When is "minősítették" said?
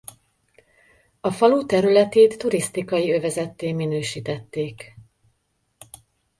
3.73-4.95